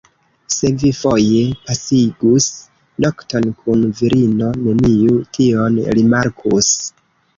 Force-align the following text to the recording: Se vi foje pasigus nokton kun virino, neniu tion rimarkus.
Se 0.53 0.69
vi 0.83 0.87
foje 0.99 1.41
pasigus 1.67 2.47
nokton 3.05 3.45
kun 3.59 3.85
virino, 3.99 4.49
neniu 4.65 5.21
tion 5.39 5.79
rimarkus. 5.99 6.73